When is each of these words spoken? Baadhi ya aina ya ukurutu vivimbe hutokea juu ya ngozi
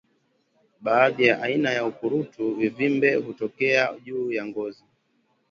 Baadhi 0.81 1.25
ya 1.25 1.41
aina 1.41 1.69
ya 1.71 1.85
ukurutu 1.85 2.55
vivimbe 2.55 3.15
hutokea 3.15 3.93
juu 4.05 4.31
ya 4.31 4.45
ngozi 4.45 4.83